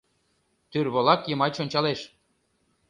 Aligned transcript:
Тӱрволак 0.71 1.21
йымач 1.29 1.55
ончалеш. 1.63 1.99